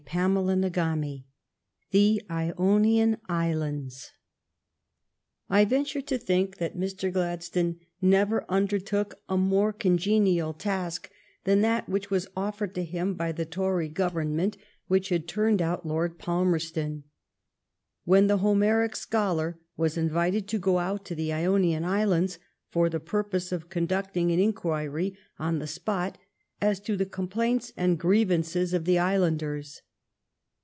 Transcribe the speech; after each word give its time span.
CHAPTER 0.03 0.69
XVII 0.73 1.23
THE 1.91 2.21
IONIAN 2.29 3.19
ISLANDS 3.29 4.11
I 5.49 5.63
VENTURE 5.63 6.01
to 6.01 6.17
think 6.17 6.57
that 6.57 6.75
Mr. 6.75 7.13
Gladstone 7.13 7.77
never 8.01 8.43
undertook 8.49 9.21
a 9.29 9.37
more 9.37 9.71
congenial 9.71 10.51
task 10.51 11.09
than 11.45 11.61
that 11.61 11.87
which 11.87 12.09
was 12.11 12.27
offered 12.35 12.75
to 12.75 12.83
him 12.83 13.13
by 13.13 13.31
the 13.31 13.45
Tory 13.45 13.87
Government, 13.87 14.57
which 14.87 15.07
had 15.09 15.29
turned 15.29 15.61
out 15.61 15.85
Lord 15.85 16.19
Palmerston, 16.19 17.05
when 18.03 18.27
the 18.27 18.39
Homeric 18.39 18.97
scholar 18.97 19.61
was 19.77 19.95
invited 19.97 20.45
to 20.49 20.59
go 20.59 20.79
out 20.79 21.05
to 21.05 21.15
the 21.15 21.31
Ionian 21.31 21.85
Islands 21.85 22.37
for 22.67 22.89
the 22.89 22.99
purpose 22.99 23.53
of 23.53 23.69
conducting 23.69 24.29
an 24.33 24.41
inquiry 24.41 25.15
on 25.39 25.59
the 25.59 25.67
spot 25.67 26.17
as 26.59 26.81
to 26.81 26.97
the 26.97 27.05
complaints 27.05 27.71
and 27.77 27.97
griev 27.97 28.27
ances 28.27 28.73
of 28.73 28.83
the 28.83 28.99
islanders. 28.99 29.83